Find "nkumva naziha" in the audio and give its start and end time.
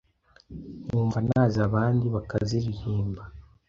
0.85-1.65